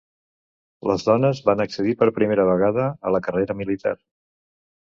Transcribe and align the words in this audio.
Les 0.91 1.05
dones 1.09 1.41
van 1.49 1.61
accedir 1.67 1.93
per 2.01 2.09
primera 2.17 2.47
vegada 2.49 2.89
a 3.11 3.15
la 3.17 3.23
carrera 3.29 3.59
militar. 3.61 3.95